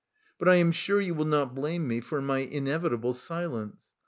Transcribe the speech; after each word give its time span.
But 0.39 0.47
I 0.49 0.55
am 0.55 0.71
sure 0.71 0.99
you 0.99 1.13
will 1.13 1.25
not 1.27 1.53
blame 1.53 1.87
me 1.87 1.99
for 2.01 2.23
my 2.23 2.39
inevitable 2.39 3.13
silence. 3.13 3.93